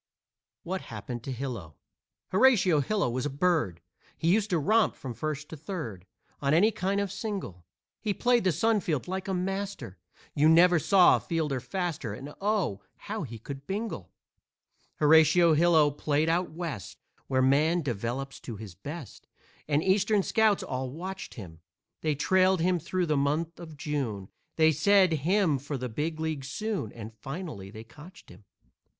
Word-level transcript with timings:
WHAT 0.63 0.81
HAPPENED 0.81 1.21
TO 1.23 1.31
HILO 1.31 1.75
Horatio 2.29 2.79
Hilo 2.79 3.07
was 3.07 3.27
a 3.27 3.29
bird, 3.29 3.81
He 4.17 4.33
used 4.33 4.49
to 4.49 4.57
romp 4.57 4.95
from 4.95 5.13
first 5.13 5.47
to 5.49 5.55
third 5.55 6.07
On 6.41 6.55
any 6.55 6.71
kind 6.71 6.99
of 6.99 7.11
single. 7.11 7.67
He 8.01 8.11
played 8.11 8.43
the 8.43 8.51
sun 8.51 8.79
field 8.79 9.07
like 9.07 9.27
a 9.27 9.33
master, 9.35 9.99
You 10.33 10.49
never 10.49 10.79
saw 10.79 11.17
a 11.17 11.19
fielder 11.19 11.59
faster, 11.59 12.15
And 12.15 12.33
oh, 12.41 12.81
how 12.97 13.21
he 13.21 13.37
could 13.37 13.67
bingle! 13.67 14.11
Horatio 14.95 15.53
Hilo 15.53 15.91
played 15.91 16.29
out 16.29 16.49
West, 16.49 16.97
Where 17.27 17.43
man 17.43 17.83
develops 17.83 18.39
to 18.39 18.55
his 18.55 18.73
best, 18.73 19.27
And 19.67 19.83
Eastern 19.83 20.23
scouts 20.23 20.63
all 20.63 20.89
watched 20.89 21.35
him; 21.35 21.59
They 22.01 22.15
trailed 22.15 22.59
him 22.61 22.79
through 22.79 23.05
the 23.05 23.17
month 23.17 23.59
of 23.59 23.77
June, 23.77 24.29
They 24.55 24.71
said, 24.71 25.13
"Him 25.13 25.59
for 25.59 25.77
the 25.77 25.89
big 25.89 26.19
league 26.19 26.43
soon," 26.43 26.91
And 26.91 27.13
finally 27.13 27.69
they 27.69 27.83
cotched 27.83 28.29
him. 28.29 28.45